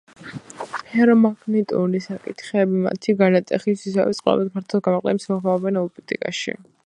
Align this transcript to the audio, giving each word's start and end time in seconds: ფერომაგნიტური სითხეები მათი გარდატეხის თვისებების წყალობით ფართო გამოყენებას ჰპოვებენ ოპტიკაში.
ფერომაგნიტური 0.75 2.01
სითხეები 2.05 2.81
მათი 2.87 3.15
გარდატეხის 3.21 3.85
თვისებების 3.85 4.23
წყალობით 4.23 4.51
ფართო 4.57 4.83
გამოყენებას 4.89 5.31
ჰპოვებენ 5.35 5.81
ოპტიკაში. 5.85 6.59